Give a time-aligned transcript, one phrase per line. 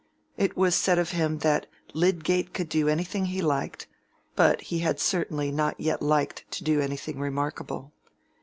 [0.35, 3.85] It was said of him, that Lydgate could do anything he liked,
[4.35, 7.91] but he had certainly not yet liked to do anything remarkable.